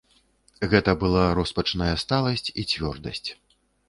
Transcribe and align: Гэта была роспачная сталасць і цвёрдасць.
Гэта 0.71 0.95
была 1.03 1.25
роспачная 1.39 1.91
сталасць 2.05 2.45
і 2.59 2.65
цвёрдасць. 2.73 3.29